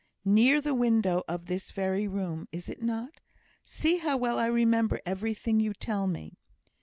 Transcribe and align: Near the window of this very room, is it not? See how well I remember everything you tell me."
Near 0.25 0.61
the 0.61 0.73
window 0.73 1.21
of 1.27 1.45
this 1.45 1.69
very 1.69 2.07
room, 2.07 2.47
is 2.51 2.69
it 2.69 2.81
not? 2.81 3.19
See 3.63 3.97
how 3.97 4.17
well 4.17 4.39
I 4.39 4.47
remember 4.47 4.99
everything 5.05 5.59
you 5.59 5.75
tell 5.75 6.07
me." 6.07 6.39